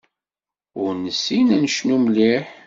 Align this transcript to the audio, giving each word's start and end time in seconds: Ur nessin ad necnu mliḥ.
Ur 0.81 0.91
nessin 1.03 1.47
ad 1.55 1.61
necnu 1.63 1.97
mliḥ. 1.99 2.45